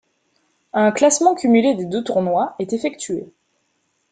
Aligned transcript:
Un 0.73 0.89
classement 0.91 1.35
cumulé 1.35 1.75
des 1.75 1.85
deux 1.85 2.03
tournois 2.03 2.55
est 2.57 2.73
effectué. 2.73 3.31